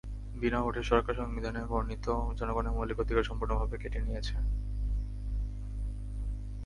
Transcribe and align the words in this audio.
বিনা 0.35 0.59
ভোটের 0.63 0.83
সরকার 0.83 1.13
সংবিধানে 1.15 1.61
বর্ণিত 1.65 2.05
জনগণের 2.39 2.75
মৌলিক 2.75 2.97
অধিকার 2.99 3.27
সম্পূর্ণভাবে 3.29 3.75
কেটে 3.77 3.99
নিয়েছে। 4.01 4.35